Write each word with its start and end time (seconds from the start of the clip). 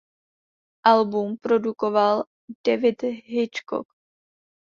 Album 0.83 1.37
produkoval 1.37 2.23
David 2.65 3.03
Hitchcock. 3.03 3.87